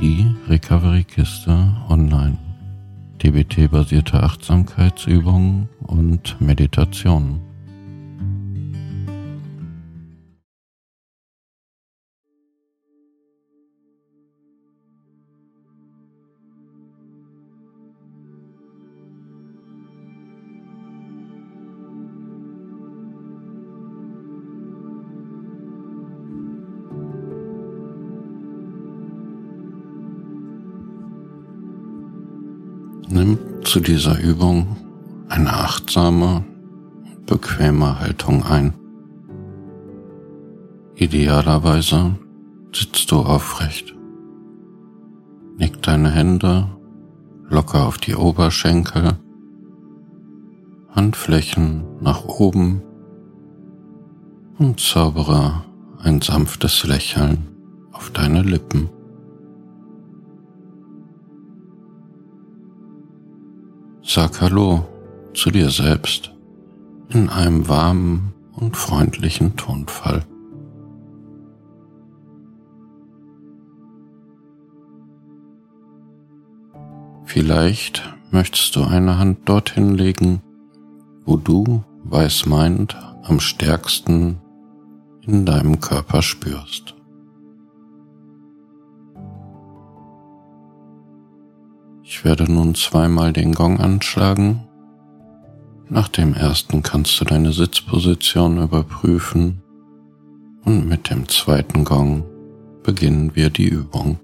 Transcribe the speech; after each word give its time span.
die 0.00 0.26
Recovery-Kiste 0.48 1.74
online. 1.88 2.38
DBT-basierte 3.22 4.22
Achtsamkeitsübungen 4.22 5.68
und 5.80 6.40
Meditationen. 6.40 7.47
Nimm 33.10 33.38
zu 33.64 33.80
dieser 33.80 34.20
Übung 34.20 34.76
eine 35.30 35.50
achtsame, 35.50 36.44
bequeme 37.24 37.98
Haltung 38.00 38.44
ein. 38.44 38.74
Idealerweise 40.94 42.16
sitzt 42.74 43.10
du 43.10 43.20
aufrecht. 43.20 43.94
Nick 45.56 45.80
deine 45.82 46.10
Hände 46.10 46.68
locker 47.48 47.86
auf 47.86 47.96
die 47.96 48.14
Oberschenkel, 48.14 49.18
Handflächen 50.90 51.84
nach 52.00 52.24
oben 52.26 52.82
und 54.58 54.80
zaubere 54.80 55.64
ein 56.02 56.20
sanftes 56.20 56.84
Lächeln 56.84 57.48
auf 57.92 58.10
deine 58.10 58.42
Lippen. 58.42 58.90
Sag 64.02 64.40
Hallo 64.40 64.86
zu 65.34 65.50
dir 65.50 65.70
selbst 65.70 66.32
in 67.10 67.28
einem 67.28 67.68
warmen 67.68 68.32
und 68.52 68.76
freundlichen 68.76 69.56
Tonfall. 69.56 70.24
Vielleicht 77.24 78.16
möchtest 78.30 78.74
du 78.76 78.84
eine 78.84 79.18
Hand 79.18 79.48
dorthin 79.48 79.94
legen, 79.94 80.42
wo 81.26 81.36
du 81.36 81.84
weißmeinend 82.04 82.96
am 83.24 83.40
stärksten 83.40 84.40
in 85.22 85.44
deinem 85.44 85.80
Körper 85.80 86.22
spürst. 86.22 86.97
Ich 92.10 92.24
werde 92.24 92.50
nun 92.50 92.74
zweimal 92.74 93.34
den 93.34 93.52
Gong 93.52 93.80
anschlagen. 93.80 94.66
Nach 95.90 96.08
dem 96.08 96.32
ersten 96.32 96.82
kannst 96.82 97.20
du 97.20 97.26
deine 97.26 97.52
Sitzposition 97.52 98.62
überprüfen 98.62 99.60
und 100.64 100.88
mit 100.88 101.10
dem 101.10 101.28
zweiten 101.28 101.84
Gong 101.84 102.24
beginnen 102.82 103.36
wir 103.36 103.50
die 103.50 103.68
Übung. 103.68 104.18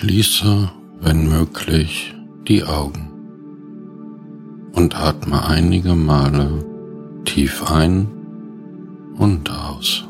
Schließe, 0.00 0.70
wenn 1.00 1.28
möglich, 1.28 2.14
die 2.46 2.62
Augen 2.62 3.10
und 4.72 4.94
atme 4.94 5.44
einige 5.44 5.96
Male 5.96 6.64
tief 7.24 7.68
ein 7.68 8.06
und 9.18 9.50
aus. 9.50 10.04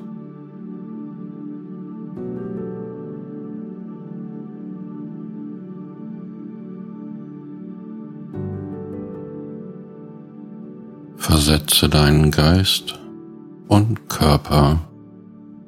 Versetze 11.17 11.89
deinen 11.89 12.31
Geist 12.31 13.01
und 13.69 14.11
Körper 14.11 14.81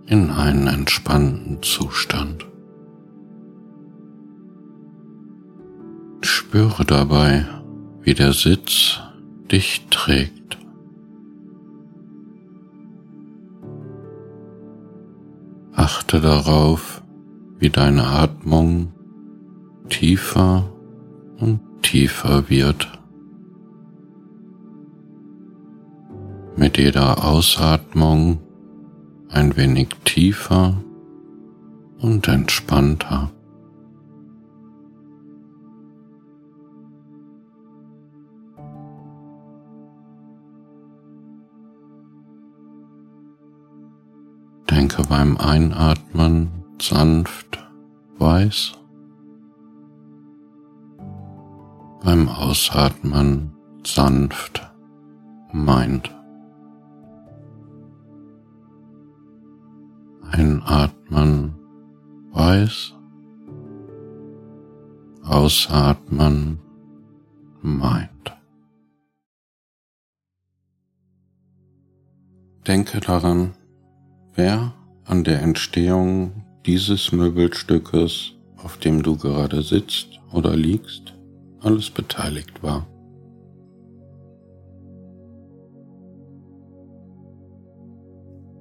in 0.05 0.29
einen 0.29 0.67
entspannten 0.67 1.63
Zustand. 1.63 2.50
Spüre 6.51 6.85
dabei, 6.85 7.47
wie 8.03 8.13
der 8.13 8.33
Sitz 8.33 8.99
dich 9.53 9.87
trägt. 9.89 10.59
Achte 15.73 16.21
darauf, 16.21 17.05
wie 17.61 17.71
deine 17.71 18.05
Atmung 18.05 18.93
tiefer 19.91 20.73
und 21.39 21.61
tiefer 21.83 22.51
wird. 22.51 22.99
Mit 26.57 26.79
jeder 26.79 27.25
Ausatmung 27.25 28.41
ein 29.29 29.57
wenig 29.57 29.91
tiefer 30.05 30.83
und 32.01 32.27
entspannter. 32.27 33.31
Denke 44.91 45.09
beim 45.09 45.37
Einatmen 45.37 46.51
sanft 46.83 47.65
weiß, 48.19 48.73
beim 52.03 52.29
Ausatmen 52.29 53.53
sanft 53.87 54.69
meint. 55.53 56.11
Einatmen 60.33 61.55
weiß, 62.33 62.93
ausatmen 65.23 66.59
meint. 67.63 68.37
Denke 72.67 72.99
daran, 72.99 73.53
wer 74.35 74.73
an 75.11 75.25
der 75.25 75.43
Entstehung 75.43 76.45
dieses 76.67 77.11
Möbelstückes, 77.11 78.31
auf 78.59 78.77
dem 78.77 79.03
du 79.03 79.17
gerade 79.17 79.61
sitzt 79.61 80.21
oder 80.33 80.55
liegst, 80.55 81.15
alles 81.59 81.91
beteiligt 81.91 82.63
war. 82.63 82.87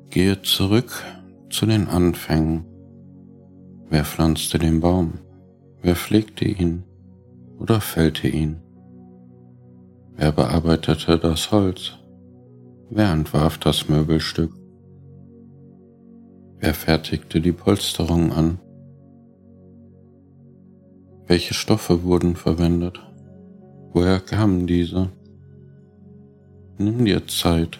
Gehe 0.10 0.42
zurück 0.42 1.04
zu 1.52 1.68
den 1.68 1.88
Anfängen. 1.88 2.66
Wer 3.92 4.04
pflanzte 4.04 4.58
den 4.58 4.80
Baum? 4.80 5.20
Wer 5.84 5.96
pflegte 5.96 6.46
ihn 6.46 6.84
oder 7.60 7.80
fällte 7.80 8.28
ihn? 8.28 8.58
Wer 10.16 10.32
bearbeitete 10.32 11.20
das 11.20 11.52
Holz? 11.52 11.94
Wer 12.90 13.12
entwarf 13.12 13.60
das 13.60 13.88
Möbelstück? 13.88 14.59
Wer 16.62 16.74
fertigte 16.74 17.40
die 17.40 17.54
Polsterung 17.54 18.34
an? 18.34 18.60
Welche 21.26 21.54
Stoffe 21.54 22.04
wurden 22.04 22.36
verwendet? 22.36 23.00
Woher 23.94 24.20
kamen 24.20 24.68
diese? 24.68 25.10
Nimm 26.78 27.06
dir 27.06 27.26
Zeit. 27.28 27.80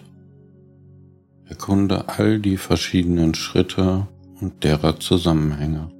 Erkunde 1.44 2.08
all 2.08 2.38
die 2.38 2.56
verschiedenen 2.56 3.34
Schritte 3.34 4.06
und 4.40 4.64
derer 4.64 4.98
Zusammenhänge. 4.98 5.90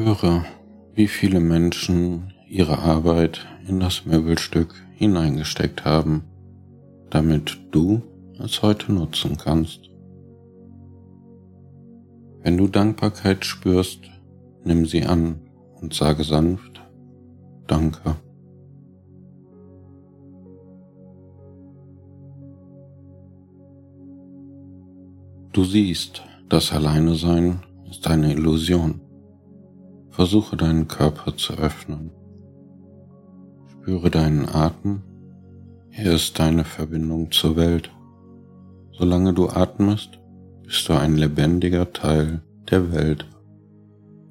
Spüre, 0.00 0.46
wie 0.94 1.08
viele 1.08 1.40
Menschen 1.40 2.32
ihre 2.48 2.78
Arbeit 2.78 3.46
in 3.68 3.80
das 3.80 4.06
Möbelstück 4.06 4.74
hineingesteckt 4.94 5.84
haben, 5.84 6.22
damit 7.10 7.58
du 7.70 8.00
es 8.42 8.62
heute 8.62 8.94
nutzen 8.94 9.36
kannst. 9.36 9.90
Wenn 12.40 12.56
du 12.56 12.66
Dankbarkeit 12.66 13.44
spürst, 13.44 14.10
nimm 14.64 14.86
sie 14.86 15.04
an 15.04 15.38
und 15.82 15.92
sage 15.92 16.24
sanft 16.24 16.80
Danke. 17.66 18.16
Du 25.52 25.62
siehst, 25.64 26.22
das 26.48 26.72
Alleine 26.72 27.16
sein 27.16 27.60
ist 27.90 28.06
eine 28.06 28.32
Illusion. 28.32 29.02
Versuche 30.10 30.56
deinen 30.56 30.88
Körper 30.88 31.36
zu 31.36 31.54
öffnen. 31.54 32.10
Spüre 33.70 34.10
deinen 34.10 34.48
Atem. 34.48 35.02
Er 35.90 36.12
ist 36.12 36.38
deine 36.38 36.64
Verbindung 36.64 37.30
zur 37.30 37.56
Welt. 37.56 37.90
Solange 38.92 39.32
du 39.32 39.48
atmest, 39.48 40.18
bist 40.64 40.88
du 40.88 40.92
ein 40.94 41.16
lebendiger 41.16 41.92
Teil 41.92 42.42
der 42.70 42.92
Welt. 42.92 43.26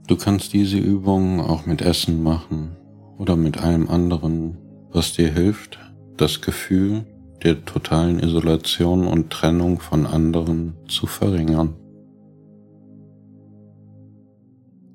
Du 0.08 0.16
kannst 0.16 0.54
diese 0.54 0.78
Übungen 0.78 1.40
auch 1.40 1.66
mit 1.66 1.82
Essen 1.82 2.24
machen 2.24 2.76
oder 3.18 3.36
mit 3.36 3.58
allem 3.62 3.90
anderen, 3.90 4.58
was 4.92 5.14
dir 5.14 5.32
hilft, 5.32 5.80
das 6.18 6.42
Gefühl 6.42 7.06
der 7.44 7.64
totalen 7.66 8.20
Isolation 8.20 9.08
und 9.08 9.30
Trennung 9.30 9.80
von 9.80 10.06
anderen 10.06 10.76
zu 10.88 11.08
verringern. 11.08 11.76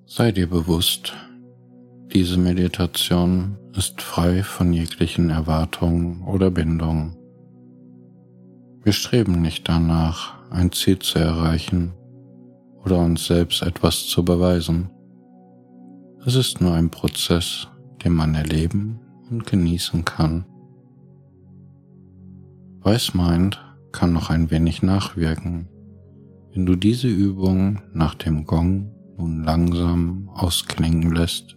Sei 0.06 0.32
dir 0.32 0.50
bewusst, 0.50 1.14
diese 2.12 2.36
Meditation 2.36 3.56
ist 3.74 4.02
frei 4.02 4.42
von 4.42 4.70
jeglichen 4.74 5.30
Erwartungen 5.30 6.22
oder 6.24 6.50
Bindungen. 6.50 7.16
Wir 8.82 8.92
streben 8.92 9.40
nicht 9.40 9.66
danach, 9.66 10.34
ein 10.50 10.72
Ziel 10.72 10.98
zu 10.98 11.18
erreichen 11.18 11.94
oder 12.84 12.98
uns 12.98 13.24
selbst 13.24 13.62
etwas 13.62 14.06
zu 14.06 14.22
beweisen. 14.22 14.90
Es 16.26 16.34
ist 16.34 16.60
nur 16.60 16.74
ein 16.74 16.90
Prozess, 16.90 17.68
den 18.04 18.12
man 18.12 18.34
erleben 18.34 19.00
und 19.30 19.46
genießen 19.46 20.04
kann. 20.04 20.44
Weißmind 22.80 23.58
kann 23.90 24.12
noch 24.12 24.28
ein 24.28 24.50
wenig 24.50 24.82
nachwirken, 24.82 25.66
wenn 26.52 26.66
du 26.66 26.76
diese 26.76 27.08
Übung 27.08 27.80
nach 27.94 28.14
dem 28.14 28.44
Gong 28.44 28.93
nun 29.18 29.44
langsam 29.44 30.30
ausklingen 30.34 31.14
lässt. 31.14 31.56